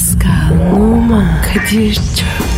[0.00, 2.49] Pascal, Oman, Kadir çok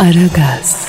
[0.00, 0.88] Aragaz,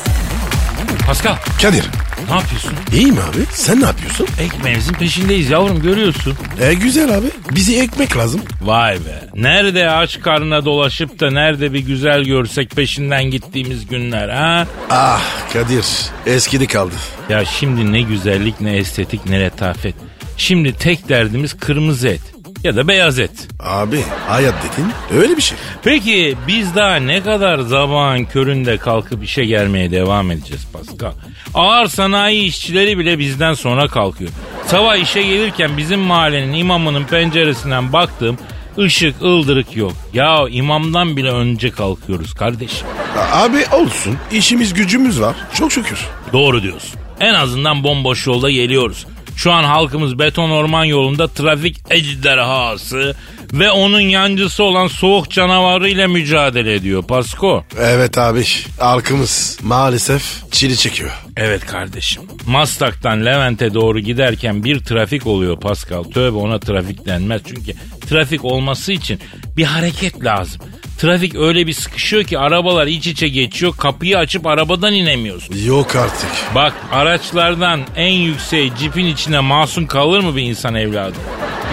[1.08, 1.86] Pascal Kadir.
[2.30, 2.74] ne yapıyorsun?
[2.94, 3.46] İyiyim abi.
[3.52, 4.28] Sen ne yapıyorsun?
[4.40, 6.34] Ekmeğimizin peşindeyiz yavrum görüyorsun.
[6.62, 7.26] E güzel abi.
[7.52, 8.42] Bize ekmek lazım.
[8.62, 9.30] Vay be.
[9.36, 14.68] Nerede aç karnına dolaşıp da nerede bir güzel görsek peşinden gittiğimiz günler ha?
[14.90, 15.22] Ah
[15.54, 15.86] Kadir.
[16.26, 16.96] Eskidi kaldı.
[17.30, 19.96] Ya şimdi ne güzellik ne estetik ne letafet.
[20.38, 22.22] Şimdi tek derdimiz kırmızı et
[22.64, 23.32] ya da beyaz et.
[23.60, 25.58] Abi hayat dedin öyle bir şey.
[25.84, 31.12] Peki biz daha ne kadar zaman köründe kalkıp işe gelmeye devam edeceğiz Pascal?
[31.53, 34.31] Ağır sanayi işçileri bile bizden sonra kalkıyor.
[34.68, 38.38] Sabah işe gelirken bizim mahallenin imamının penceresinden baktığım
[38.78, 39.94] ışık ıldırık yok.
[40.14, 42.88] Ya imamdan bile önce kalkıyoruz kardeşim.
[43.34, 44.18] Abi olsun.
[44.31, 45.36] İşimiz gücümüz var.
[45.53, 46.00] Çok şükür.
[46.34, 47.00] Doğru diyorsun.
[47.20, 49.06] En azından bomboş yolda geliyoruz.
[49.42, 53.16] Şu an halkımız beton orman yolunda trafik ejderhası
[53.53, 57.63] ve onun yancısı olan soğuk canavarı ile mücadele ediyor Pasko.
[57.80, 58.44] Evet abi.
[58.80, 61.11] Halkımız maalesef çili çekiyor.
[61.38, 62.23] Evet kardeşim.
[62.47, 66.03] Maslak'tan Levent'e doğru giderken bir trafik oluyor Pascal.
[66.03, 67.41] Tövbe ona trafik denmez.
[67.47, 67.73] Çünkü
[68.09, 69.19] trafik olması için
[69.57, 70.61] bir hareket lazım.
[70.97, 73.73] Trafik öyle bir sıkışıyor ki arabalar iç içe geçiyor.
[73.77, 75.55] Kapıyı açıp arabadan inemiyorsun.
[75.66, 76.29] Yok artık.
[76.55, 81.16] Bak araçlardan en yükseği cipin içine masum kalır mı bir insan evladı?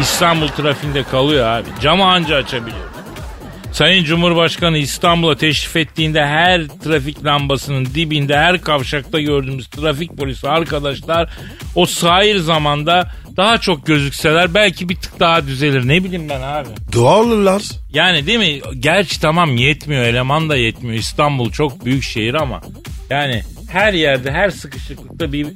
[0.00, 1.68] İstanbul trafiğinde kalıyor abi.
[1.82, 2.88] Camı anca açabiliyor.
[3.72, 11.30] Sayın Cumhurbaşkanı İstanbul'a teşrif ettiğinde her trafik lambasının dibinde her kavşakta gördüğümüz trafik polisi arkadaşlar
[11.74, 15.88] o sahil zamanda daha çok gözükseler belki bir tık daha düzelir.
[15.88, 16.68] Ne bileyim ben abi.
[16.92, 17.62] Doğallar.
[17.92, 18.60] Yani değil mi?
[18.80, 20.98] Gerçi tamam yetmiyor eleman da yetmiyor.
[20.98, 22.60] İstanbul çok büyük şehir ama
[23.10, 25.46] yani her yerde her sıkışıklıkta bir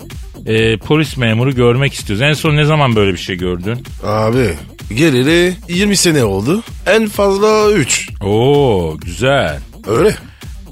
[0.46, 2.22] e, polis memuru görmek istiyoruz.
[2.22, 3.84] En son ne zaman böyle bir şey gördün?
[4.04, 4.54] Abi
[4.96, 6.62] geleli 20 sene oldu.
[6.86, 8.10] En fazla 3.
[8.20, 9.58] Oo güzel.
[9.86, 10.14] Öyle.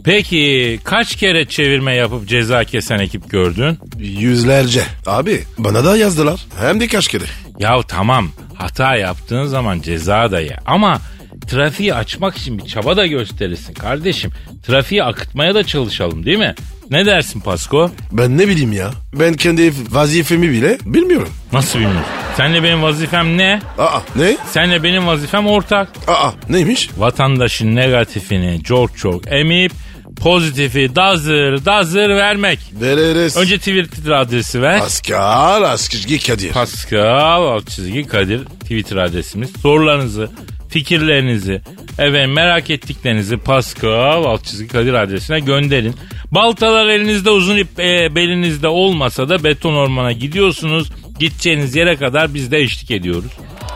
[0.05, 3.79] Peki kaç kere çevirme yapıp ceza kesen ekip gördün?
[3.99, 4.83] Yüzlerce.
[5.07, 6.41] Abi bana da yazdılar.
[6.61, 7.25] Hem de kaç kere.
[7.59, 10.57] Ya tamam hata yaptığın zaman ceza da ye.
[10.67, 11.01] Ama
[11.49, 14.31] trafiği açmak için bir çaba da gösterirsin kardeşim.
[14.67, 16.55] Trafiği akıtmaya da çalışalım değil mi?
[16.91, 17.91] Ne dersin Pasko?
[18.13, 18.91] Ben ne bileyim ya.
[19.15, 21.29] Ben kendi vazifemi bile bilmiyorum.
[21.53, 22.05] Nasıl bilmiyorsun?
[22.37, 23.61] Senle benim vazifem ne?
[23.79, 24.37] Aa ne?
[24.51, 25.89] Senle benim vazifem ortak.
[26.09, 26.91] Aa neymiş?
[26.99, 29.73] Vatandaşın negatifini çok çok emip
[30.21, 32.59] pozitifi dazır dazır vermek.
[32.81, 33.37] Veririz.
[33.37, 34.79] Önce Twitter adresi ver.
[34.79, 36.51] Pascal Askizgi Kadir.
[36.53, 39.51] Pascal alt çizgi Kadir Twitter adresimiz.
[39.63, 40.31] Sorularınızı,
[40.69, 41.61] fikirlerinizi,
[41.99, 45.95] efendim merak ettiklerinizi Pascal alt çizgi Kadir adresine gönderin.
[46.31, 50.93] Baltalar elinizde uzun ip e, belinizde olmasa da beton ormana gidiyorsunuz.
[51.19, 53.33] Gideceğiniz yere kadar biz de eşlik ediyoruz.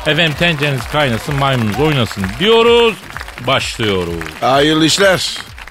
[0.07, 2.95] Efendim tencereniz kaynasın maymununuz oynasın diyoruz.
[3.47, 4.15] Başlıyoruz.
[4.41, 5.31] Hayırlı işler.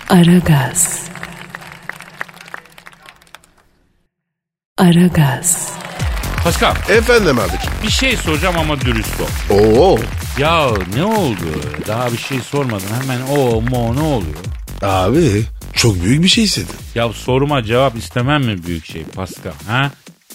[0.10, 1.04] Aragaz.
[4.78, 5.70] Aragaz,
[6.44, 7.72] Pascal Efendim abicim.
[7.84, 9.56] bir şey soracağım ama dürüst ol.
[9.56, 9.98] Oo.
[10.38, 11.46] Ya ne oldu?
[11.88, 14.36] Daha bir şey sormadın hemen o mo ne oluyor?
[14.82, 15.44] Abi
[15.76, 16.76] çok büyük bir şey istedin.
[16.96, 19.52] Ya soruma cevap istemem mi büyük şey Pascal?
[19.68, 19.92] Ha?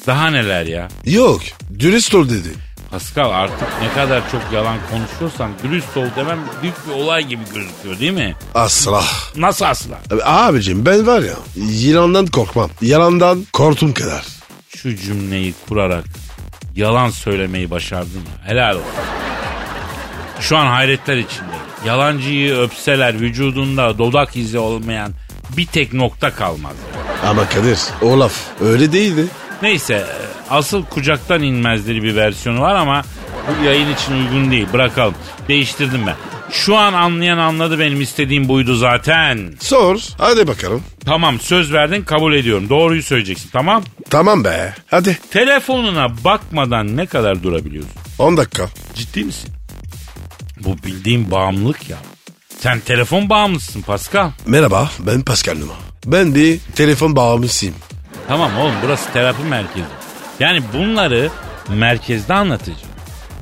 [0.06, 0.88] Daha neler ya?
[1.04, 1.40] Yok.
[1.78, 2.48] Dürüst ol dedi.
[2.90, 7.98] Pascal artık ne kadar çok yalan konuşuyorsan dürüst ol demem büyük bir olay gibi gözüküyor
[8.00, 8.34] değil mi?
[8.54, 9.04] Asla.
[9.36, 9.98] Nasıl asla?
[10.12, 12.70] Abi, abicim ben var ya yılandan korkmam.
[12.82, 14.24] Yalandan korktum kadar.
[14.76, 16.04] Şu cümleyi kurarak
[16.76, 18.48] yalan söylemeyi başardın ya.
[18.48, 18.86] Helal olsun.
[20.40, 21.58] Şu an hayretler içinde.
[21.86, 25.12] Yalancıyı öpseler vücudunda dodak izi olmayan
[25.56, 26.76] bir tek nokta kalmaz.
[27.26, 29.24] Ama Kadir o laf öyle değildi.
[29.62, 30.06] Neyse
[30.50, 33.02] asıl kucaktan inmezleri bir versiyonu var ama
[33.60, 34.66] bu yayın için uygun değil.
[34.72, 35.14] Bırakalım.
[35.48, 36.14] Değiştirdim ben.
[36.50, 39.54] Şu an anlayan anladı benim istediğim buydu zaten.
[39.60, 40.82] Sor hadi bakalım.
[41.04, 42.68] Tamam söz verdin kabul ediyorum.
[42.68, 43.82] Doğruyu söyleyeceksin tamam.
[44.10, 47.92] Tamam be hadi Telefonuna bakmadan ne kadar durabiliyorsun?
[48.18, 48.68] 10 dakika.
[48.94, 49.50] Ciddi misin?
[50.64, 51.96] Bu bildiğin bağımlılık ya.
[52.60, 54.30] Sen telefon bağımlısın Pascal.
[54.46, 55.74] Merhaba ben Pascal Numa.
[56.06, 57.74] Ben bir telefon bağımlısıyım.
[58.28, 59.84] Tamam oğlum burası terapi merkezi.
[60.40, 61.30] Yani bunları
[61.68, 62.78] merkezde anlatacağım.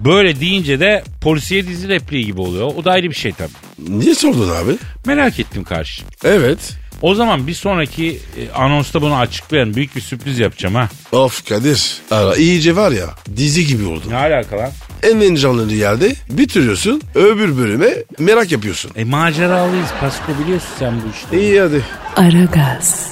[0.00, 2.66] Böyle deyince de polisiye dizi repliği gibi oluyor.
[2.76, 3.50] O da ayrı bir şey tabii.
[3.78, 4.76] Niye sordun abi?
[5.06, 6.02] Merak ettim karşı.
[6.24, 6.58] Evet.
[7.02, 9.74] O zaman bir sonraki e, anonsta bunu açıklayalım.
[9.74, 10.88] Büyük bir sürpriz yapacağım ha.
[11.12, 11.96] Of Kadir.
[12.10, 14.02] Ara iyice var ya dizi gibi oldu.
[14.08, 14.70] Ne alaka lan?
[15.02, 17.02] En heyecanlı yerde bitiriyorsun.
[17.14, 17.88] Öbür bölüme
[18.18, 18.90] merak yapıyorsun.
[18.96, 21.40] E maceralıyız Pasko biliyorsun sen bu işte.
[21.40, 21.82] İyi hadi.
[22.16, 23.10] Aragaz.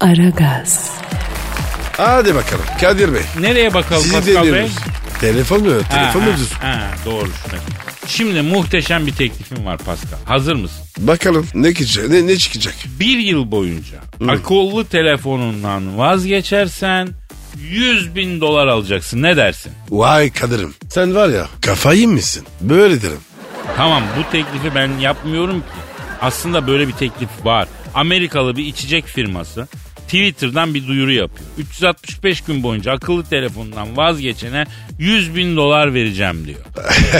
[0.00, 0.90] Aragaz.
[1.96, 3.22] Hadi bakalım Kadir Bey.
[3.40, 4.52] Nereye bakalım Sizi Pascal Bey?
[4.52, 4.76] deniyoruz.
[5.20, 5.72] Telefon mu?
[5.90, 6.26] Telefon ha,
[6.60, 7.26] ha, doğru.
[7.26, 7.60] şuna.
[8.06, 10.18] Şimdi muhteşem bir teklifim var Pascal.
[10.24, 10.84] Hazır mısın?
[10.98, 12.08] Bakalım ne çıkacak?
[12.08, 12.74] Ne, ne çıkacak?
[13.00, 13.96] Bir yıl boyunca
[14.28, 17.08] akıllı telefonundan vazgeçersen
[17.70, 19.22] 100 bin dolar alacaksın.
[19.22, 19.72] Ne dersin?
[19.90, 20.74] Vay Kadir'im.
[20.88, 22.46] Sen var ya kafayı mısın?
[22.60, 23.20] Böyle derim.
[23.76, 25.66] Tamam bu teklifi ben yapmıyorum ki.
[26.20, 27.68] Aslında böyle bir teklif var.
[27.94, 29.68] Amerikalı bir içecek firması
[30.04, 31.50] Twitter'dan bir duyuru yapıyor.
[31.58, 34.64] 365 gün boyunca akıllı telefondan vazgeçene
[34.98, 36.60] 100 bin dolar vereceğim diyor.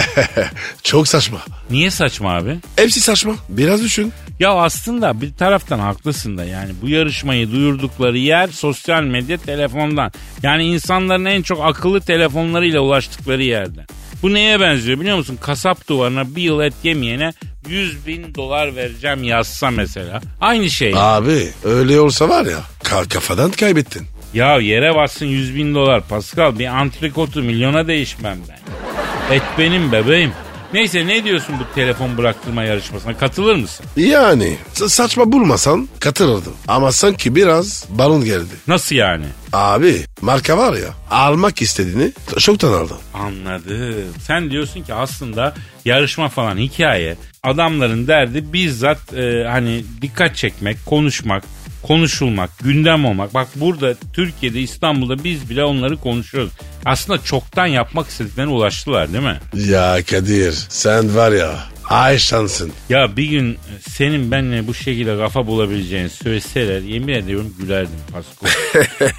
[0.83, 1.39] Çok saçma.
[1.69, 2.57] Niye saçma abi?
[2.75, 3.35] Hepsi saçma.
[3.49, 4.13] Biraz düşün.
[4.39, 10.11] Ya aslında bir taraftan haklısın da yani bu yarışmayı duyurdukları yer sosyal medya telefondan.
[10.43, 13.85] Yani insanların en çok akıllı telefonlarıyla ulaştıkları yerden.
[14.21, 15.37] Bu neye benziyor biliyor musun?
[15.41, 17.33] Kasap duvarına bir yıl et yemeyene
[17.67, 20.21] 100 bin dolar vereceğim yazsa mesela.
[20.41, 20.93] Aynı şey.
[20.95, 24.07] Abi öyle olsa var ya ka- kafadan kaybettin.
[24.33, 29.35] Ya yere bassın 100 bin dolar Pascal bir antrikotu milyona değişmem ben.
[29.35, 30.31] Et benim bebeğim.
[30.73, 33.85] Neyse ne diyorsun bu telefon bıraktırma yarışmasına katılır mısın?
[33.97, 36.53] Yani sa- saçma bulmasan katılırdım.
[36.67, 38.53] Ama sanki biraz balon geldi.
[38.67, 39.25] Nasıl yani?
[39.53, 42.97] Abi marka var ya almak istediğini çoktan aldın.
[43.13, 43.95] Anladım.
[44.27, 45.53] Sen diyorsun ki aslında
[45.85, 47.15] yarışma falan hikaye.
[47.43, 51.43] Adamların derdi bizzat e, hani dikkat çekmek, konuşmak,
[51.87, 53.33] konuşulmak, gündem olmak.
[53.33, 56.51] Bak burada Türkiye'de İstanbul'da biz bile onları konuşuyoruz.
[56.85, 59.39] Aslında çoktan yapmak istediklerine ulaştılar değil mi?
[59.53, 61.55] Ya Kadir sen var ya
[61.89, 62.71] ay şansın.
[62.89, 63.57] Ya bir gün
[63.89, 68.45] senin benimle bu şekilde kafa bulabileceğini söyleseler yemin ediyorum gülerdim Pasko.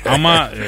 [0.09, 0.63] Ama e,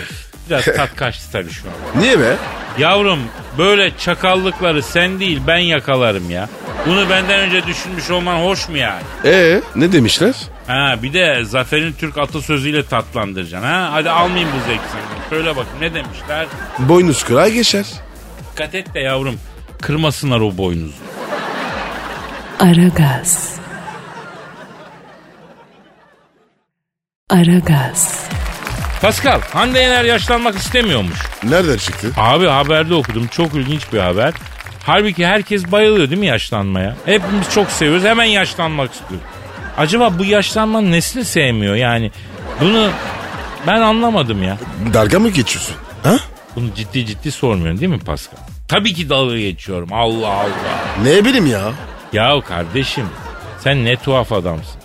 [0.50, 2.02] biraz tat kaçtı tabii şu an.
[2.02, 2.36] Niye be?
[2.78, 3.18] Yavrum
[3.58, 6.48] böyle çakallıkları sen değil ben yakalarım ya.
[6.86, 9.02] Bunu benden önce düşünmüş olman hoş mu yani?
[9.24, 10.34] Ee ne demişler?
[10.68, 13.88] Ha bir de Zafer'in Türk atasözüyle tatlandıracaksın ha.
[13.92, 15.28] Hadi almayayım bu zevki senden.
[15.30, 16.46] Söyle bakın ne demişler?
[16.78, 17.86] Boynuz kıray geçer.
[18.52, 19.34] Dikkat et de yavrum
[19.82, 20.92] kırmasınlar o boynuzu.
[22.60, 23.56] Aragaz.
[27.30, 28.28] Aragaz.
[29.02, 31.18] Pascal Hande Yener yaşlanmak istemiyormuş.
[31.44, 32.12] Nereden çıktı?
[32.16, 34.34] Abi haberde okudum çok ilginç bir haber.
[34.86, 36.96] Halbuki herkes bayılıyor değil mi yaşlanmaya?
[37.04, 39.20] Hepimiz çok seviyoruz hemen yaşlanmak istiyor.
[39.78, 42.10] Acaba bu yaşlanmanın nesini sevmiyor yani?
[42.60, 42.90] Bunu
[43.66, 44.58] ben anlamadım ya.
[44.94, 45.76] Dalga mı geçiyorsun?
[46.02, 46.19] Ha?
[46.56, 48.38] Bunu ciddi ciddi sormuyorsun değil mi Pascal?
[48.69, 50.84] Tabii ki dalga geçiyorum Allah Allah.
[51.02, 51.72] Ne bileyim ya.
[52.12, 53.06] Ya kardeşim
[53.58, 54.80] sen ne tuhaf adamsın.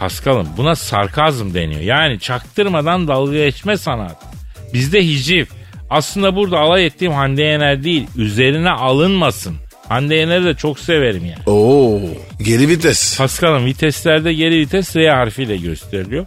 [0.00, 1.80] Pascal'ım buna sarkazm deniyor.
[1.80, 4.26] Yani çaktırmadan dalga geçme sanatı.
[4.72, 5.48] Bizde hicif.
[5.90, 8.06] Aslında burada alay ettiğim Hande Yener değil.
[8.16, 9.56] Üzerine alınmasın.
[9.88, 11.42] Hande Yener'i de çok severim yani.
[11.46, 12.00] Oo
[12.42, 13.18] geri vites.
[13.18, 16.26] Pascal'ın viteslerde geri vites R harfiyle gösteriliyor.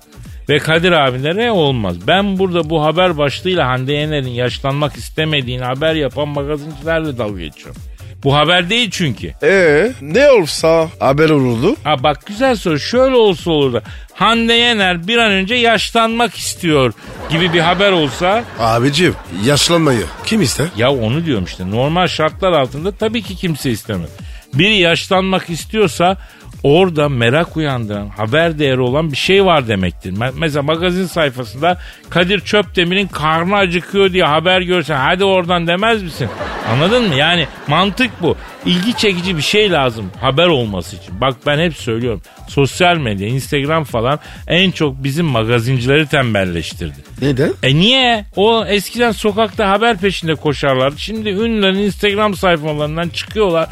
[0.49, 1.95] Ve Kadir abinde R olmaz.
[2.07, 7.81] Ben burada bu haber başlığıyla Hande Yener'in yaşlanmak istemediğini haber yapan magazincilerle dalga geçiyorum.
[8.23, 9.33] Bu haber değil çünkü.
[9.43, 11.75] Ee ne olsa haber olurdu.
[11.83, 12.79] Ha bak güzel soru.
[12.79, 13.81] Şöyle olsa olur da
[14.13, 16.93] Hande Yener bir an önce yaşlanmak istiyor
[17.29, 20.67] gibi bir haber olsa Abicim yaşlanmayı kim ister?
[20.77, 24.09] ya onu diyorum işte normal şartlar altında tabii ki kimse istemez.
[24.53, 26.17] Biri yaşlanmak istiyorsa
[26.63, 30.13] orada merak uyandıran, haber değeri olan bir şey var demektir.
[30.13, 31.77] Me- Mesela magazin sayfasında
[32.09, 36.29] Kadir Çöpdemir'in karnı acıkıyor diye haber görsen hadi oradan demez misin?
[36.71, 37.15] Anladın mı?
[37.15, 38.35] Yani mantık bu.
[38.65, 41.21] İlgi çekici bir şey lazım haber olması için.
[41.21, 42.21] Bak ben hep söylüyorum.
[42.47, 46.95] Sosyal medya, Instagram falan en çok bizim magazincileri tembelleştirdi.
[47.21, 47.51] Neden?
[47.63, 48.25] E niye?
[48.35, 50.99] O eskiden sokakta haber peşinde koşarlardı.
[50.99, 53.67] Şimdi ünlülerin Instagram sayfalarından çıkıyorlar.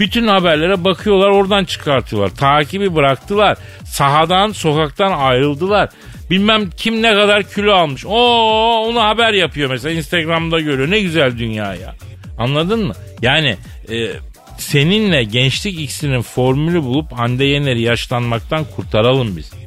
[0.00, 2.34] Bütün haberlere bakıyorlar oradan çıkartıyorlar.
[2.36, 3.58] Takibi bıraktılar.
[3.84, 5.88] Sahadan sokaktan ayrıldılar.
[6.30, 8.06] Bilmem kim ne kadar kilo almış.
[8.06, 10.90] Oo onu haber yapıyor mesela Instagram'da görüyor.
[10.90, 11.94] Ne güzel dünya ya.
[12.38, 12.94] Anladın mı?
[13.22, 13.56] Yani
[13.90, 14.10] e,
[14.58, 19.61] seninle gençlik iksirinin formülü bulup Hande Yener'i yaşlanmaktan kurtaralım biz.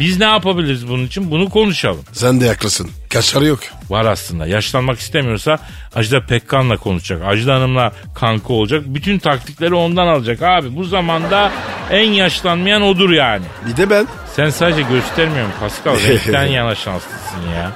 [0.00, 1.30] Biz ne yapabiliriz bunun için?
[1.30, 2.04] Bunu konuşalım.
[2.12, 2.90] Sen de haklısın.
[3.10, 3.60] Kaçarı yok.
[3.90, 4.46] Var aslında.
[4.46, 5.58] Yaşlanmak istemiyorsa
[5.94, 7.22] Ajda Pekkan'la konuşacak.
[7.24, 8.82] Ajda Hanım'la kanka olacak.
[8.86, 10.42] Bütün taktikleri ondan alacak.
[10.42, 11.52] Abi bu zamanda
[11.90, 13.44] en yaşlanmayan odur yani.
[13.66, 14.06] Bir de ben.
[14.36, 15.98] Sen sadece göstermiyorsun Pascal.
[16.08, 17.72] Renkten yana şanslısın ya.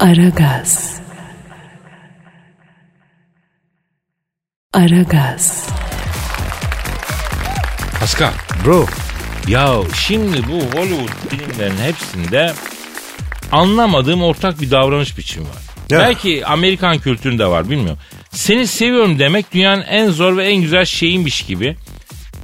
[0.00, 1.00] Aragaz.
[4.74, 5.68] Aragaz.
[8.00, 8.32] Pascal.
[8.64, 8.86] Bro.
[9.48, 12.52] Ya şimdi bu Hollywood filmlerin hepsinde
[13.52, 15.62] anlamadığım ortak bir davranış biçimi var.
[15.90, 15.98] Ya.
[15.98, 17.98] Belki Amerikan kültüründe var bilmiyorum.
[18.30, 21.76] Seni seviyorum demek dünyanın en zor ve en güzel şeyinmiş gibi.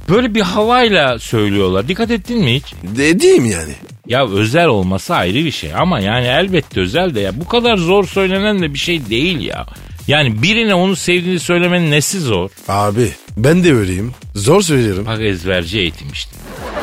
[0.09, 1.87] Böyle bir havayla söylüyorlar.
[1.87, 2.73] Dikkat ettin mi hiç?
[2.83, 3.73] Dediğim yani.
[4.07, 8.07] Ya özel olması ayrı bir şey ama yani elbette özel de ya bu kadar zor
[8.07, 9.65] söylenen de bir şey değil ya.
[10.07, 12.49] Yani birine onu sevdiğini söylemenin nesi zor?
[12.67, 14.11] Abi ben de öyleyim.
[14.35, 15.05] Zor söylerim.
[15.05, 16.31] Bak ezberci eğitim işte.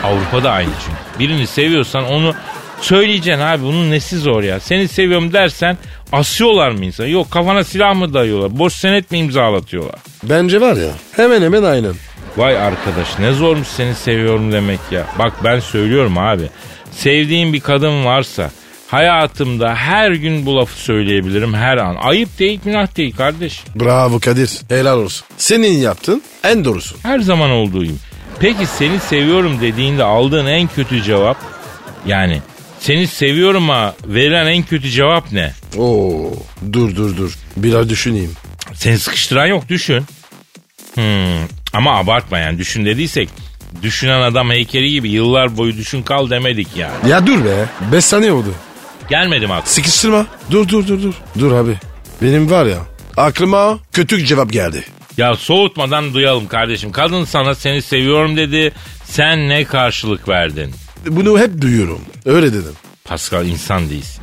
[0.03, 1.19] Avrupa'da aynı çünkü.
[1.19, 2.35] Birini seviyorsan onu
[2.81, 4.61] söyleyeceksin abi bunun nesi zor ya.
[4.61, 5.79] Seni seviyorum dersen
[6.13, 7.09] asıyorlar mı insanı?
[7.09, 8.59] Yok kafana silah mı dayıyorlar?
[8.59, 9.99] Boş senet mi imzalatıyorlar?
[10.23, 11.95] Bence var ya hemen hemen aynen.
[12.37, 15.07] Vay arkadaş ne zormuş seni seviyorum demek ya.
[15.19, 16.49] Bak ben söylüyorum abi.
[16.91, 18.51] Sevdiğim bir kadın varsa
[18.95, 21.97] hayatımda her gün bu lafı söyleyebilirim her an.
[21.97, 23.65] Ayıp değil günah değil kardeş.
[23.75, 24.61] Bravo Kadir.
[24.69, 25.27] Helal olsun.
[25.37, 26.97] Senin yaptın en doğrusu.
[27.03, 27.97] Her zaman olduğu gibi.
[28.41, 31.37] Peki seni seviyorum dediğinde aldığın en kötü cevap
[32.07, 32.43] yani
[32.81, 35.53] seni seviyorum'a verilen en kötü cevap ne?
[35.79, 36.33] Oo,
[36.73, 37.35] dur dur dur.
[37.57, 38.33] Biraz düşüneyim.
[38.75, 40.05] Seni sıkıştıran yok düşün.
[40.95, 43.29] Hmm, ama abartma yani düşün dediysek
[43.83, 47.11] düşünen adam heykeli gibi yıllar boyu düşün kal demedik yani.
[47.11, 47.67] Ya dur be.
[47.93, 48.55] 5 saniye oldu.
[49.09, 49.67] Gelmedim aklıma.
[49.67, 50.27] Sıkıştırma.
[50.51, 51.15] Dur dur dur dur.
[51.39, 51.79] Dur abi.
[52.23, 52.79] Benim var ya
[53.17, 54.85] aklıma kötü cevap geldi.
[55.17, 56.93] Ya soğutmadan duyalım kardeşim.
[56.93, 58.73] Kadın sana seni seviyorum dedi.
[59.05, 60.75] Sen ne karşılık verdin?
[61.07, 62.01] Bunu hep duyuyorum.
[62.27, 62.73] Öyle dedim.
[63.05, 64.23] Pascal insan değilsin.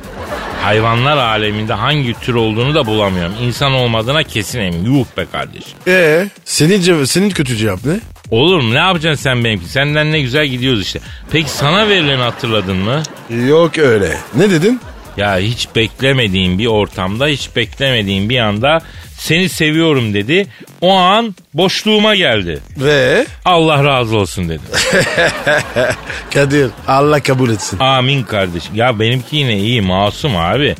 [0.62, 3.32] Hayvanlar aleminde hangi tür olduğunu da bulamıyorum.
[3.42, 4.94] İnsan olmadığına kesin eminim.
[4.98, 5.72] Yuh be kardeşim.
[5.86, 8.00] Ee, senin, cev- senin kötü cevap ne?
[8.32, 8.74] Olur mu?
[8.74, 9.68] Ne yapacaksın sen benimki?
[9.68, 11.00] Senden ne güzel gidiyoruz işte.
[11.30, 13.02] Peki sana verileni hatırladın mı?
[13.48, 14.16] Yok öyle.
[14.34, 14.80] Ne dedin?
[15.16, 18.80] Ya hiç beklemediğim bir ortamda, hiç beklemediğim bir anda
[19.18, 20.46] seni seviyorum dedi.
[20.80, 22.60] O an boşluğuma geldi.
[22.76, 24.62] Ve Allah razı olsun dedi.
[26.34, 27.78] Kadir Allah kabul etsin.
[27.78, 28.74] Amin kardeşim.
[28.74, 30.74] Ya benimki yine iyi masum abi.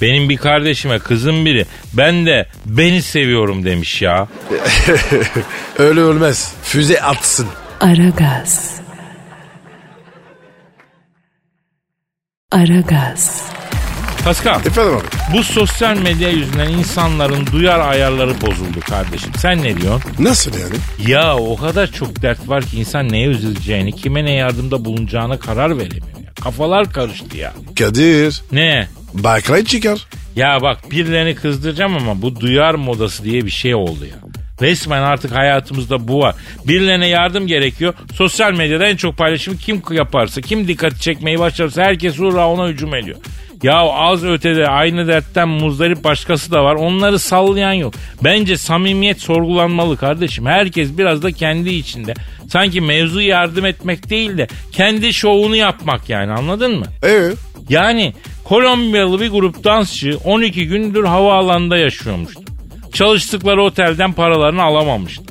[0.00, 4.28] Benim bir kardeşime kızım biri ben de beni seviyorum demiş ya.
[5.78, 6.52] öyle ölmez.
[6.62, 7.46] Füze atsın.
[7.80, 8.74] Aragaz.
[12.52, 13.42] Aragaz,
[14.24, 15.36] Pascal Efendim abi.
[15.38, 19.32] bu sosyal medya yüzünden insanların duyar ayarları bozuldu kardeşim.
[19.38, 20.10] Sen ne diyorsun?
[20.18, 21.10] Nasıl yani?
[21.10, 25.78] Ya o kadar çok dert var ki insan neye üzüleceğini, kime ne yardımda bulunacağına karar
[25.78, 26.06] veremiyor.
[26.24, 26.32] Ya.
[26.42, 27.52] Kafalar karıştı ya.
[27.78, 28.42] Kadir.
[28.52, 28.88] Ne?
[29.14, 30.06] Bayklayı çıkar.
[30.36, 34.16] Ya bak birilerini kızdıracağım ama bu duyar modası diye bir şey oldu ya.
[34.60, 36.34] Resmen artık hayatımızda bu var.
[36.68, 37.94] Birilerine yardım gerekiyor.
[38.14, 42.94] Sosyal medyada en çok paylaşımı kim yaparsa, kim dikkat çekmeyi başarırsa herkes hurra ona hücum
[42.94, 43.16] ediyor.
[43.62, 46.74] Ya az ötede aynı dertten muzdarip başkası da var.
[46.74, 47.94] Onları sallayan yok.
[48.24, 50.46] Bence samimiyet sorgulanmalı kardeşim.
[50.46, 52.14] Herkes biraz da kendi içinde.
[52.48, 56.86] Sanki mevzu yardım etmek değil de kendi şovunu yapmak yani anladın mı?
[57.02, 57.36] Evet.
[57.68, 62.40] Yani Kolombiyalı bir grup dansçı 12 gündür havaalanında yaşıyormuştu.
[62.92, 65.26] Çalıştıkları otelden paralarını alamamışlar.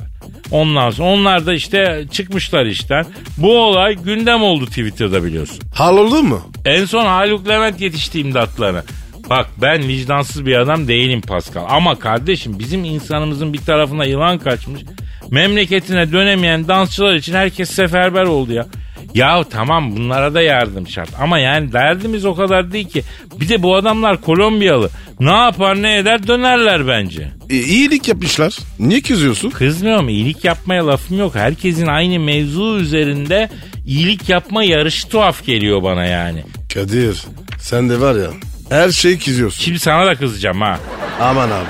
[0.50, 3.06] Ondan sonra onlar da işte çıkmışlar işten.
[3.38, 5.58] Bu olay gündem oldu Twitter'da biliyorsun.
[5.74, 6.40] Halloldu mu?
[6.64, 8.84] En son Haluk Levent yetişti imdatlarına.
[9.30, 11.64] Bak ben vicdansız bir adam değilim Pascal.
[11.68, 14.82] Ama kardeşim bizim insanımızın bir tarafına yılan kaçmış.
[15.30, 18.66] Memleketine dönemeyen dansçılar için herkes seferber oldu ya.
[19.14, 23.02] Ya tamam bunlara da yardım şart ama yani derdimiz o kadar değil ki.
[23.40, 24.90] Bir de bu adamlar Kolombiyalı.
[25.20, 27.28] Ne yapar ne eder dönerler bence.
[27.50, 28.58] E, iyilik yapmışlar.
[28.78, 29.50] Niye kızıyorsun?
[29.50, 31.34] Kızmıyorum iyilik yapmaya lafım yok.
[31.34, 33.48] Herkesin aynı mevzu üzerinde
[33.86, 36.44] iyilik yapma yarışı tuhaf geliyor bana yani.
[36.74, 37.22] Kadir
[37.60, 38.30] sen de var ya
[38.70, 39.62] her şeyi kızıyorsun.
[39.64, 40.78] Şimdi sana da kızacağım ha.
[41.20, 41.68] Aman abi.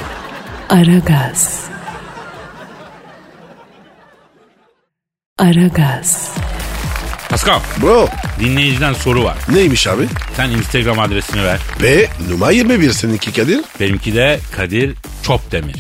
[0.68, 1.64] Aragaz.
[5.38, 6.34] Aragaz.
[7.34, 8.08] Pascal Bro
[8.40, 9.36] dinleyiciden soru var.
[9.48, 10.06] neymiş abi?
[10.36, 11.60] Sen Instagram adresini ver.
[11.82, 13.60] Ve numara 21 seninki Kadir.
[13.80, 15.76] Benimki de Kadir Çopdemir.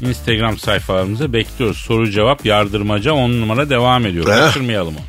[0.00, 1.76] Instagram sayfalarımıza bekliyoruz.
[1.76, 4.28] Soru cevap yardırmaca 10 numara devam ediyor.
[4.28, 4.38] Eh.
[4.38, 5.04] Kaçırmayalım onu.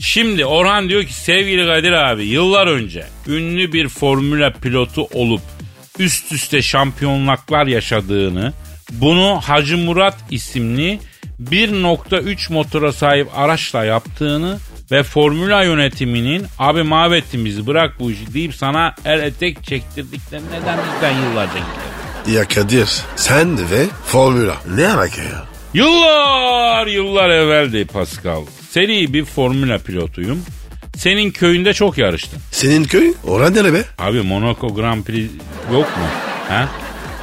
[0.00, 5.42] Şimdi Orhan diyor ki sevgili Kadir abi yıllar önce ünlü bir formüla pilotu olup
[5.98, 8.52] üst üste şampiyonluklar yaşadığını
[8.90, 11.00] bunu Hacı Murat isimli
[11.50, 14.58] 1.3 motora sahip araçla yaptığını
[14.92, 20.78] ve formüla yönetiminin abi mahvettin bizi bırak bu işi deyip sana el etek çektirdikleri neden
[20.94, 22.30] bizden yıllarca gitti.
[22.36, 24.56] Ya Kadir sen de ve formüla.
[24.76, 25.44] Ne alaka ya?
[25.74, 28.44] Yıllar yıllar evveldi Pascal.
[28.70, 30.42] Seri bir formüla pilotuyum.
[30.96, 32.38] Senin köyünde çok yarıştım.
[32.50, 33.12] Senin köy?
[33.26, 33.84] Oran nere be?
[33.98, 35.30] Abi Monaco Grand Prix
[35.72, 36.04] yok mu?
[36.48, 36.68] Ha?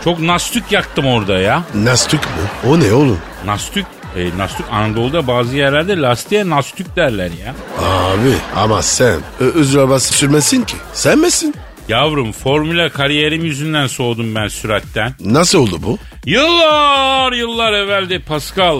[0.03, 1.63] Çok nastük yaktım orada ya.
[1.75, 2.69] Nastük mü?
[2.69, 3.19] O ne oğlum?
[3.45, 3.85] Nastük.
[4.17, 7.55] E, nastük Anadolu'da bazı yerlerde lastiğe nastük derler ya.
[7.85, 10.75] Abi ama sen ö- özür arabası sürmesin ki.
[10.93, 11.55] Sen misin?
[11.89, 15.13] Yavrum formüle kariyerim yüzünden soğudum ben süratten.
[15.19, 15.97] Nasıl oldu bu?
[16.25, 18.79] Yıllar yıllar evvelde Pascal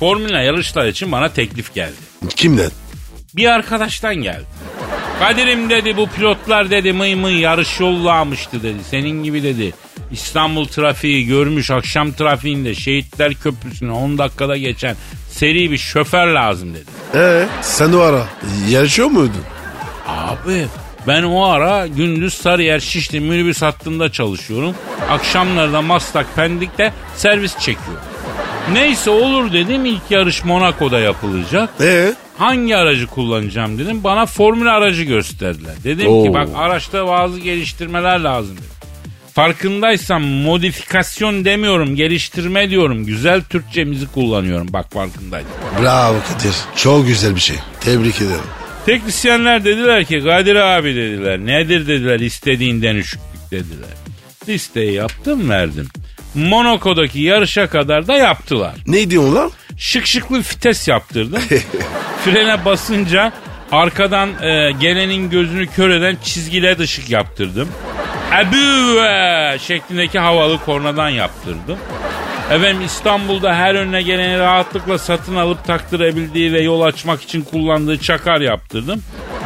[0.00, 1.94] formüle yarışlar için bana teklif geldi.
[2.36, 2.70] Kimden?
[3.36, 4.44] Bir arkadaştan geldi.
[5.18, 8.78] Kadir'im dedi bu pilotlar dedi mıy mıy yarış yollamıştı dedi.
[8.90, 9.74] Senin gibi dedi.
[10.10, 14.96] İstanbul trafiği görmüş akşam trafiğinde Şehitler Köprüsü'nü 10 dakikada geçen
[15.30, 16.84] seri bir şoför lazım dedi.
[17.14, 18.24] Ee, sen o ara
[18.68, 19.42] yarışıyor muydun?
[20.08, 20.66] Abi
[21.06, 24.74] ben o ara gündüz Sarıyer Şişli minibüs hattında çalışıyorum.
[25.10, 28.02] Akşamlarda Maslak Pendik'te servis çekiyorum.
[28.72, 31.70] Neyse olur dedim ilk yarış Monaco'da yapılacak.
[31.80, 34.04] Ee, Hangi aracı kullanacağım dedim.
[34.04, 35.74] Bana formül aracı gösterdiler.
[35.84, 36.34] Dedim ki Oo.
[36.34, 38.70] bak araçta bazı geliştirmeler lazım dedim.
[39.36, 43.06] Farkındaysan modifikasyon demiyorum, geliştirme diyorum.
[43.06, 45.50] Güzel Türkçemizi kullanıyorum bak farkındaysan.
[45.82, 46.54] bravo Kadir.
[46.76, 47.56] Çok güzel bir şey.
[47.80, 48.40] Tebrik ederim.
[48.86, 51.38] Teknisyenler dediler ki Kadir abi dediler.
[51.38, 53.88] Nedir dediler istediğinden üşüklük dediler.
[54.48, 55.88] Listeyi yaptım verdim.
[56.34, 58.74] Monaco'daki yarışa kadar da yaptılar.
[58.86, 59.50] Ne diyorsun lan?
[59.78, 61.42] Şık şıklı vites yaptırdım.
[62.24, 63.32] Frene basınca
[63.72, 67.68] arkadan e, gelenin gözünü kör eden çizgiler ışık yaptırdım.
[68.32, 71.78] Ebüve şeklindeki havalı kornadan yaptırdım.
[72.50, 78.40] Efendim İstanbul'da her önüne geleni rahatlıkla satın alıp taktırabildiği ve yol açmak için kullandığı çakar
[78.40, 79.02] yaptırdım.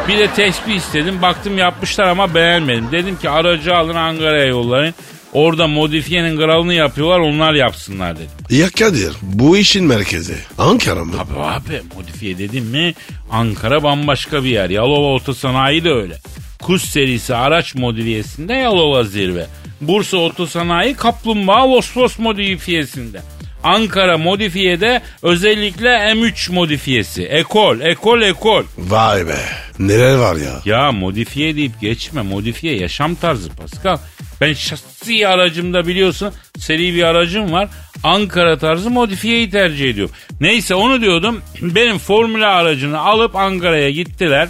[0.09, 1.23] Bir de tespih istedim.
[1.23, 2.89] Baktım yapmışlar ama beğenmedim.
[2.93, 4.95] Dedim ki aracı alın Ankara'ya yollayın.
[5.33, 8.31] Orada modifiyenin kralını yapıyorlar onlar yapsınlar dedim.
[8.51, 10.37] Ya Kadir bu işin merkezi.
[10.59, 11.13] Ankara mı?
[11.21, 12.95] Abi abi modifiye dedim mi
[13.31, 14.71] Ankara bambaşka bir yer.
[14.71, 16.15] Yalova Otosanayi de öyle.
[16.63, 19.47] Kuş serisi araç modifiyesinde Yalova zirve.
[19.81, 23.21] Bursa Otosanayi Kaplumbağa Vosvos modifiyesinde.
[23.63, 27.23] Ankara modifiyede özellikle M3 modifiyesi.
[27.23, 28.63] Ekol, ekol, ekol.
[28.79, 29.37] Vay be.
[29.79, 30.61] Neler var ya.
[30.65, 32.23] Ya modifiye deyip geçme.
[32.23, 33.99] Modifiye yaşam tarzı Pascal.
[34.41, 37.69] Ben şahsi aracımda biliyorsun seri bir aracım var.
[38.05, 40.15] Ankara tarzı modifiyeyi tercih ediyorum.
[40.41, 41.43] Neyse onu diyordum.
[41.63, 44.49] Benim formüle aracını alıp Ankara'ya gittiler.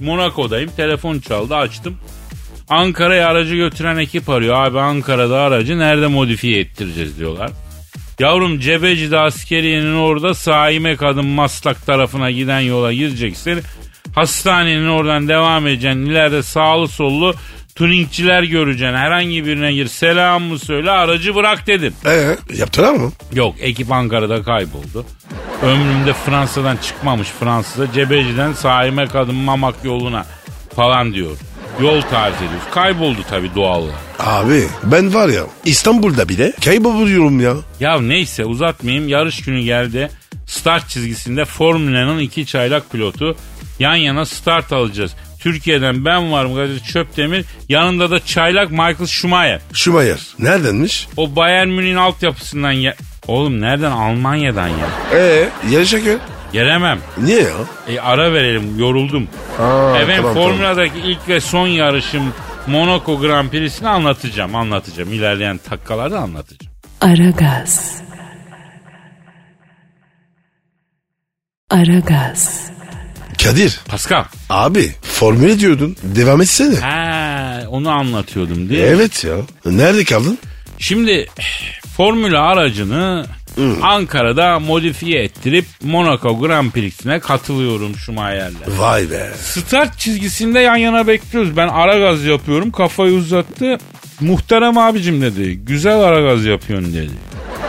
[0.00, 0.70] Monaco'dayım.
[0.76, 1.96] Telefon çaldı açtım.
[2.68, 4.64] Ankara'ya aracı götüren ekip arıyor.
[4.64, 7.50] Abi Ankara'da aracı nerede modifiye ettireceğiz diyorlar.
[8.18, 13.60] Yavrum Cebeci'de askeriyenin orada Saime Kadın Maslak tarafına giden yola gireceksin.
[14.14, 16.06] Hastanenin oradan devam edeceksin.
[16.06, 17.34] İleride sağlı sollu
[17.78, 18.94] tuningçiler göreceksin.
[18.96, 21.94] Herhangi birine gir selamımı söyle aracı bırak dedim.
[22.06, 23.12] Ee, yaptılar mı?
[23.34, 25.06] Yok ekip Ankara'da kayboldu.
[25.62, 30.26] Ömrümde Fransa'dan çıkmamış Fransa'da Cebeci'den Saime Kadın Mamak yoluna
[30.76, 31.30] falan diyor.
[31.82, 32.62] Yol tarif ediyoruz.
[32.70, 33.98] Kayboldu tabii doğal olarak.
[34.18, 37.54] Abi ben var ya İstanbul'da bile kayboluyorum ya.
[37.80, 39.08] Ya neyse uzatmayayım.
[39.08, 40.10] Yarış günü geldi.
[40.46, 43.36] Start çizgisinde Formula'nın iki çaylak pilotu
[43.78, 45.14] yan yana start alacağız.
[45.40, 47.44] Türkiye'den ben varım Kadir Çöptemir.
[47.68, 49.60] Yanında da çaylak Michael Schumacher.
[49.72, 51.08] Schumacher neredenmiş?
[51.16, 52.94] O Bayern Münih'in altyapısından ya...
[53.26, 53.90] Oğlum nereden?
[53.90, 54.88] Almanya'dan ya.
[55.14, 56.18] Ee, yarışa gel.
[56.52, 56.98] Gelemem.
[57.18, 57.48] Niye ya?
[57.88, 59.28] E, ara verelim yoruldum.
[59.58, 62.34] Aa, Efendim tamam, Formula'daki ilk ve son yarışım
[62.66, 64.54] Monaco Grand Prix'sini anlatacağım.
[64.54, 65.12] Anlatacağım.
[65.12, 66.74] İlerleyen dakikalarda anlatacağım.
[67.00, 68.02] Aragaz.
[71.70, 72.70] Aragaz.
[73.44, 74.24] Kadir Pascal.
[74.50, 76.76] abi formüle diyordun devam etsene.
[76.76, 78.88] Ha, onu anlatıyordum değil mi?
[78.88, 79.34] Evet ya.
[79.66, 80.38] Nerede kaldın?
[80.78, 81.26] Şimdi
[81.96, 83.26] Formula aracını
[83.82, 88.78] Ankara'da modifiye ettirip Monaco Grand Prix'sine katılıyorum Schumacher'le.
[88.78, 89.30] Vay be.
[89.42, 91.56] Start çizgisinde yan yana bekliyoruz.
[91.56, 92.70] Ben ara gaz yapıyorum.
[92.70, 93.78] Kafayı uzattı.
[94.20, 95.54] Muhterem abicim dedi.
[95.54, 97.10] Güzel ara gaz yapıyorsun dedi.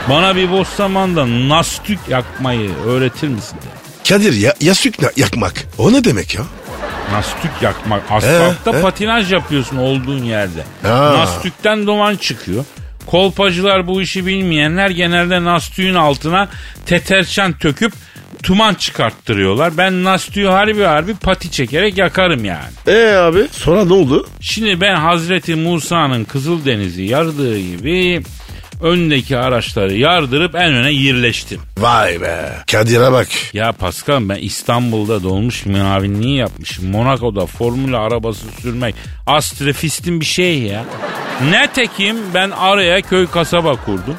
[0.10, 3.79] Bana bir boş zamanda nastük yakmayı öğretir misin dedi.
[4.08, 5.54] Kadir ya, yasük yakmak.
[5.78, 6.42] O ne demek ya?
[7.12, 8.04] Nastük yakmak.
[8.12, 8.82] Asfaltta He, he.
[8.82, 10.64] patinaj yapıyorsun olduğun yerde.
[10.84, 11.14] Ha.
[11.18, 12.66] Nastükten duman çıkıyor.
[13.06, 16.48] Kolpacılar bu işi bilmeyenler genelde nastüğün altına
[16.86, 17.94] teterçan töküp
[18.44, 19.78] tuman çıkarttırıyorlar.
[19.78, 22.70] Ben nastüğü harbi harbi pati çekerek yakarım yani.
[22.88, 24.28] Ee abi sonra ne oldu?
[24.42, 28.22] Şimdi ben Hazreti Musa'nın Kızıldeniz'i yardığı gibi
[28.82, 31.62] öndeki araçları yardırıp en öne yerleştim.
[31.78, 32.50] Vay be.
[32.72, 33.28] Kadir'e bak.
[33.54, 36.90] Ya Pascal ben İstanbul'da dolmuş muavinliği yapmışım.
[36.92, 38.96] Monaco'da formula arabası sürmek
[39.28, 40.86] astrefistin bir şey ya.
[41.50, 44.16] Ne tekim ben araya köy kasaba kurdum.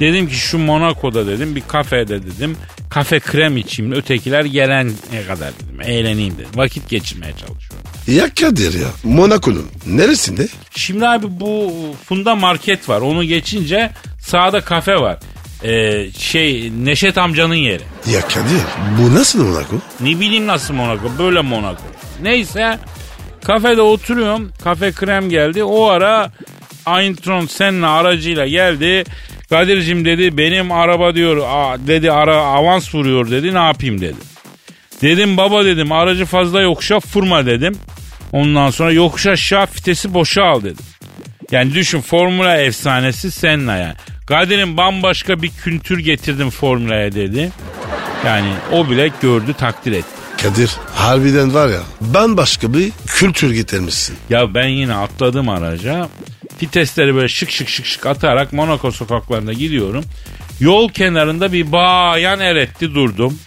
[0.00, 2.56] Dedim ki şu Monaco'da dedim bir kafede dedim.
[2.90, 5.80] Kafe krem içeyim ötekiler gelen ne kadar dedim.
[5.80, 6.48] Eğleneyim dedim.
[6.54, 7.67] Vakit geçirmeye çalışıyorum.
[8.08, 8.86] Ya Kadir ya.
[9.04, 10.48] Monaco'nun neresinde?
[10.76, 11.72] Şimdi abi bu
[12.04, 13.00] Funda Market var.
[13.00, 13.90] Onu geçince
[14.20, 15.18] sağda kafe var.
[15.64, 17.82] Ee, şey Neşet amcanın yeri.
[18.12, 18.62] Ya Kadir
[18.98, 19.76] bu nasıl Monaco?
[20.00, 21.10] Ne bileyim nasıl Monaco.
[21.18, 21.82] Böyle Monaco.
[22.22, 22.78] Neyse
[23.44, 24.52] kafede oturuyorum.
[24.64, 25.64] Kafe krem geldi.
[25.64, 26.32] O ara
[26.86, 29.04] Eintron Senna aracıyla geldi.
[29.50, 34.16] Kadir'cim dedi benim araba diyor "Aa," dedi ara avans vuruyor dedi ne yapayım dedi.
[35.02, 37.76] Dedim baba dedim aracı fazla yokuşa vurma dedim.
[38.32, 40.84] Ondan sonra yokuş aşağı vitesi boşa al dedim.
[41.50, 43.94] Yani düşün formula efsanesi Senna yani.
[44.26, 47.52] Kadir'im bambaşka bir kültür getirdim formülaya dedi.
[48.26, 50.08] Yani o bile gördü takdir etti.
[50.42, 54.16] Kadir harbiden var ya bambaşka bir kültür getirmişsin.
[54.30, 56.08] Ya ben yine atladım araca.
[56.62, 60.04] Vitesleri böyle şık şık şık şık atarak Monaco sokaklarında gidiyorum.
[60.60, 63.38] Yol kenarında bir bayan eretti durdum.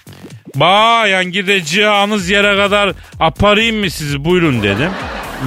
[0.55, 4.89] Bayan gideceğiniz yere kadar aparayım mı sizi buyurun dedim.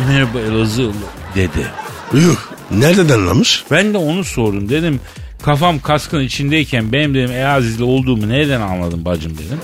[0.09, 0.93] Merhaba Elazığlı
[1.35, 1.67] dedi.
[2.13, 2.37] Yuh
[2.71, 3.65] nereden anlamış?
[3.71, 5.01] Ben de onu sordum dedim.
[5.43, 9.59] Kafam kaskın içindeyken benim dedim Elazığlı olduğumu nereden anladın bacım dedim.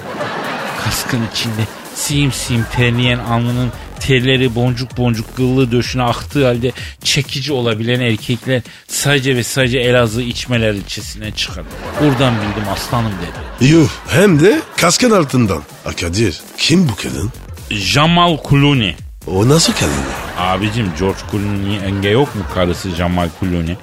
[0.85, 1.63] Kaskın içinde
[1.95, 6.73] sim sim terleyen alnının telleri boncuk boncuk kıllı döşüne aktığı halde
[7.05, 11.65] çekici olabilen erkekler sadece ve sadece Elazığ içmeler ilçesine çıkar.
[12.01, 13.71] Oradan bildim aslanım dedi.
[13.71, 15.63] Yuh hem de kaskın altından.
[15.85, 17.33] Ha Kadir kim bu kadın?
[17.71, 18.97] Jamal Clooney.
[19.27, 19.93] O nasıl kadın?
[20.39, 23.77] Abicim George Clooney enge yok mu karısı Jamal Clooney?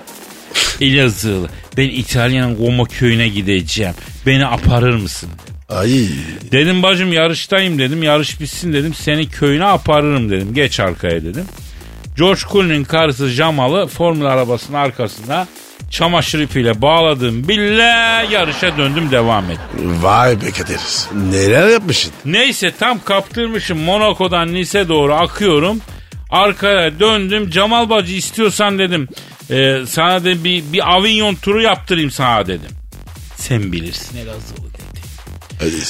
[0.82, 3.94] Elazığlı ben İtalya'nın Goma köyüne gideceğim.
[4.26, 5.30] Beni aparır mısın?
[5.70, 6.08] Ay
[6.52, 8.04] Dedim bacım yarıştayım dedim.
[8.04, 8.94] Yarış bitsin dedim.
[8.94, 10.54] Seni köyüne aparırım dedim.
[10.54, 11.46] Geç arkaya dedim.
[12.18, 15.48] George Clooney'nin karısı Jamal'ı formül arabasının arkasında
[15.92, 17.84] çamaşır ipiyle bağladığım bille
[18.32, 20.04] yarışa döndüm devam ettim.
[20.04, 20.80] vay be Kadir.
[21.32, 22.12] Neler yapmışsın?
[22.26, 25.82] Neyse tam kaptırmışım Monaco'dan Nice doğru akıyorum.
[26.30, 27.50] Arkaya döndüm.
[27.50, 29.08] Cemal bacı istiyorsan dedim.
[29.50, 32.72] e, sana de bir, bir Avignon turu yaptırayım sana dedim.
[33.36, 34.18] Sen bilirsin.
[34.18, 34.67] Hadi.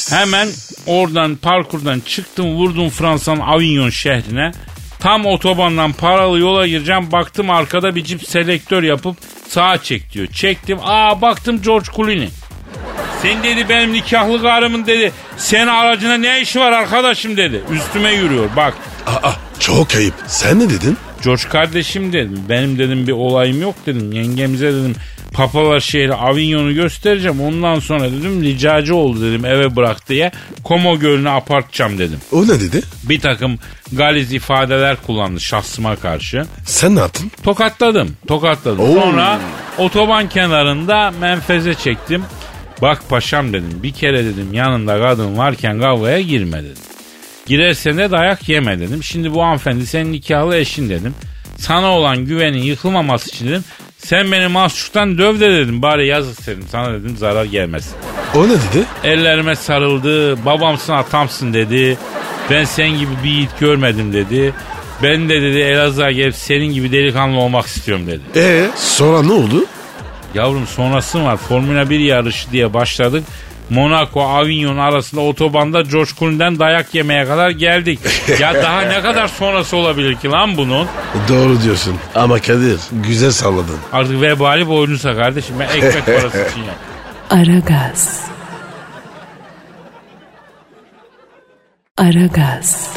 [0.09, 0.49] Hemen
[0.85, 4.51] oradan parkurdan çıktım vurdum Fransa'nın Avignon şehrine.
[4.99, 7.11] Tam otobandan paralı yola gireceğim.
[7.11, 10.27] Baktım arkada bir cip selektör yapıp sağa çek diyor.
[10.27, 10.77] Çektim.
[10.83, 12.29] Aa baktım George Clooney.
[13.21, 15.11] Sen dedi benim nikahlı karımın dedi.
[15.37, 17.61] Senin aracına ne işi var arkadaşım dedi.
[17.71, 18.73] Üstüme yürüyor bak.
[19.07, 20.13] Aa, çok ayıp.
[20.27, 20.97] Sen ne dedin?
[21.23, 22.43] George kardeşim dedim.
[22.49, 24.11] Benim dedim bir olayım yok dedim.
[24.11, 24.95] Yengemize dedim
[25.37, 27.41] Papalar şehri Avignon'u göstereceğim.
[27.41, 30.31] Ondan sonra dedim ricacı oldu dedim eve bırak diye.
[30.65, 32.19] Como Gölü'nü apartacağım dedim.
[32.31, 32.81] O ne dedi?
[33.03, 33.59] Bir takım
[33.91, 36.45] galiz ifadeler kullandı şahsıma karşı.
[36.65, 37.31] Sen ne yaptın?
[37.43, 38.17] Tokatladım.
[38.27, 38.79] Tokatladım.
[38.79, 39.01] Oo.
[39.01, 39.39] Sonra
[39.77, 42.23] otoban kenarında menfeze çektim.
[42.81, 46.83] Bak paşam dedim bir kere dedim yanında kadın varken kavgaya girme dedim.
[47.45, 49.03] Girersen de dayak yeme dedim.
[49.03, 51.13] Şimdi bu hanımefendi senin nikahlı eşin dedim.
[51.57, 53.63] Sana olan güvenin yıkılmaması için dedim.
[53.97, 55.81] Sen beni mahsustan döv de dedim.
[55.81, 56.61] Bari yazık senin.
[56.61, 57.93] Sana dedim zarar gelmesin.
[58.35, 58.85] O ne dedi?
[59.03, 60.45] Ellerime sarıldı.
[60.45, 61.97] Babamsın atamsın dedi.
[62.49, 64.53] Ben sen gibi bir yiğit görmedim dedi.
[65.03, 68.39] Ben de dedi Elazığ'a gelip senin gibi delikanlı olmak istiyorum dedi.
[68.39, 69.65] E sonra ne oldu?
[70.33, 71.37] Yavrum sonrası var.
[71.37, 73.23] Formula 1 yarışı diye başladık.
[73.69, 75.83] Monaco, Avignon arasında otobanda
[76.19, 77.99] Clooney'den dayak yemeye kadar geldik.
[78.39, 80.87] ya daha ne kadar sonrası olabilir ki lan bunun?
[81.29, 81.95] Doğru diyorsun.
[82.15, 83.77] Ama Kadir güzel salladın.
[83.93, 85.55] Artık vebali boynuza kardeşim.
[85.59, 86.75] Ben ekmek parası için yap.
[87.29, 88.21] Aragaz.
[91.97, 92.89] Aragaz.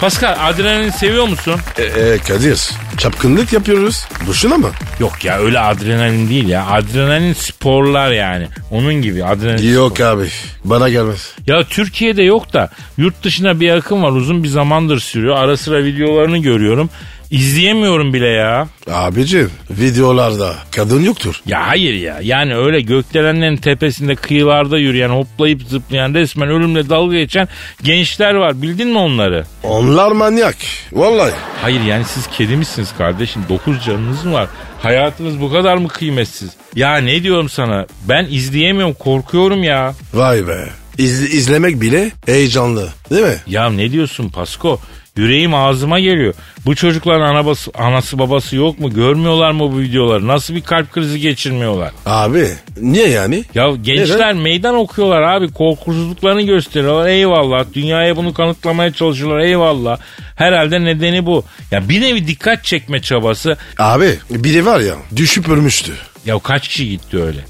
[0.00, 1.54] Pascal adrenalin seviyor musun?
[1.78, 4.04] E, e, Kadir çapkınlık yapıyoruz.
[4.28, 4.70] Boşuna mı?
[5.00, 6.66] Yok ya öyle adrenalin değil ya.
[6.66, 8.48] Adrenalin sporlar yani.
[8.70, 10.28] Onun gibi adrenalin Yok abi
[10.64, 11.34] bana gelmez.
[11.46, 15.36] Ya Türkiye'de yok da yurt dışına bir akım var uzun bir zamandır sürüyor.
[15.36, 16.90] Ara sıra videolarını görüyorum.
[17.30, 18.68] İzleyemiyorum bile ya.
[18.90, 21.42] Abicim videolarda kadın yoktur.
[21.46, 27.48] Ya hayır ya yani öyle gökdelenlerin tepesinde kıyılarda yürüyen hoplayıp zıplayan resmen ölümle dalga geçen
[27.82, 29.44] gençler var bildin mi onları?
[29.62, 30.56] Onlar manyak.
[30.92, 31.32] Vallahi.
[31.62, 33.42] Hayır yani siz kedi misiniz kardeşim?
[33.48, 34.48] Dokuz canınız mı var?
[34.82, 36.50] Hayatınız bu kadar mı kıymetsiz?
[36.74, 37.86] Ya ne diyorum sana?
[38.08, 39.94] Ben izleyemiyorum korkuyorum ya.
[40.14, 40.68] Vay be.
[40.98, 43.36] İz, izlemek bile heyecanlı değil mi?
[43.46, 44.80] Ya ne diyorsun Pasko?
[45.20, 46.34] Yüreğim ağzıma geliyor.
[46.66, 48.90] Bu çocukların anabası, anası babası yok mu?
[48.94, 50.26] Görmüyorlar mı bu videoları?
[50.26, 51.92] Nasıl bir kalp krizi geçirmiyorlar?
[52.06, 52.46] Abi
[52.80, 53.44] niye yani?
[53.54, 55.52] Ya gençler meydan okuyorlar abi.
[55.52, 57.06] Korkusuzluklarını gösteriyorlar.
[57.08, 57.64] Eyvallah.
[57.74, 59.38] Dünyaya bunu kanıtlamaya çalışıyorlar.
[59.38, 59.98] Eyvallah.
[60.36, 61.44] Herhalde nedeni bu.
[61.70, 63.56] Ya bir nevi dikkat çekme çabası.
[63.78, 65.92] Abi biri var ya düşüp ölmüştü.
[66.26, 67.40] Ya kaç kişi gitti öyle?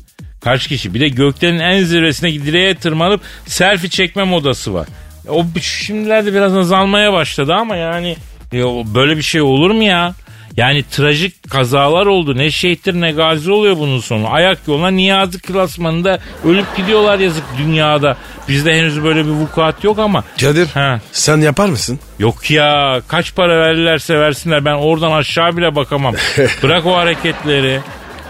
[0.40, 0.94] Kaç kişi?
[0.94, 4.88] Bir de göklerin en zirvesine direğe tırmanıp selfie çekme modası var.
[5.28, 8.16] O şimdilerde biraz azalmaya başladı ama yani
[8.52, 10.14] Ya, böyle bir şey olur mu ya?
[10.56, 12.36] Yani trajik kazalar oldu.
[12.38, 14.32] Ne şehittir ne gazi oluyor bunun sonu.
[14.32, 18.16] Ayak yoluna Niyazi klasmanında ölüp gidiyorlar yazık dünyada.
[18.48, 20.24] Bizde henüz böyle bir vukuat yok ama.
[20.40, 21.00] Kadir Ha.
[21.12, 21.98] sen yapar mısın?
[22.18, 26.14] Yok ya kaç para verirlerse versinler ben oradan aşağı bile bakamam.
[26.62, 27.80] Bırak o hareketleri.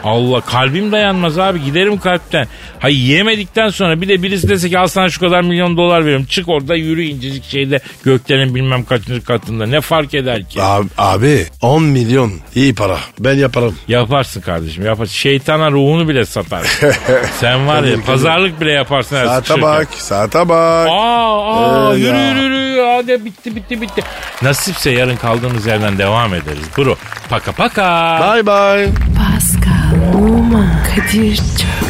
[0.04, 2.46] Allah kalbim dayanmaz abi giderim kalpten.
[2.78, 6.26] Hayır yemedikten sonra bir de birisi dese ki al sana şu kadar milyon dolar veriyorum.
[6.26, 9.66] Çık orada yürü incecik şeyde göklerin bilmem kaçıncı katında.
[9.66, 10.62] Ne fark eder ki?
[10.62, 12.98] Abi, abi 10 milyon iyi para.
[13.18, 13.74] Ben yaparım.
[13.88, 15.14] Yaparsın kardeşim yaparsın.
[15.14, 16.62] Şeytana ruhunu bile satar.
[17.40, 19.16] Sen var ya pazarlık bile yaparsın.
[19.16, 19.62] Saate sıkışırken.
[19.62, 20.88] bak, saate bak.
[20.88, 22.69] Aa, aa Ee, yürü yürü yürü
[23.02, 24.02] hadi bitti bitti bitti.
[24.42, 26.64] Nasipse yarın kaldığımız yerden devam ederiz.
[26.78, 26.96] Bro
[27.30, 28.18] paka paka.
[28.34, 28.88] Bye bye.
[29.16, 31.89] Pascal, Oman, Kadir çok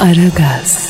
[0.00, 0.89] Aragaz.